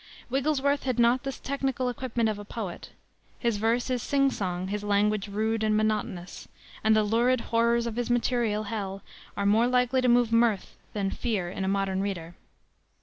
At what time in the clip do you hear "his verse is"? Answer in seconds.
3.37-4.01